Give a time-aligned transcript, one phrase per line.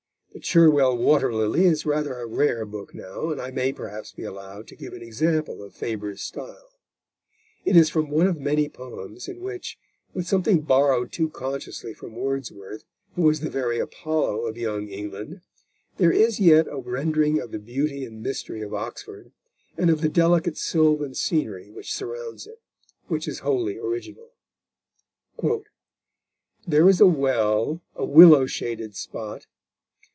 [0.33, 4.23] The Cherwell Water Lily is rather a rare book now, and I may perhaps be
[4.23, 6.71] allowed to give an example of Faber's style.
[7.65, 9.77] It is from one of many poems in which,
[10.13, 12.85] with something borrowed too consciously from Wordsworth,
[13.15, 15.41] who was the very Apollo of Young England,
[15.97, 19.33] there Is yet a rendering of the beauty and mystery of Oxford,
[19.77, 22.61] and of the delicate sylvan scenery which surrounds it,
[23.07, 24.31] which is wholly original;
[25.37, 29.45] _There is a well, a willow shaded spot.